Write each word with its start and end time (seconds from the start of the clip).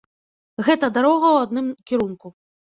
Гэта 0.69 0.89
дарога 0.97 1.27
ў 1.35 1.45
адным 1.45 1.71
кірунку. 1.93 2.37